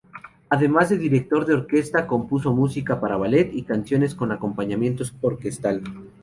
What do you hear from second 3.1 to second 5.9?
ballet y canciones con acompañamiento orquestal.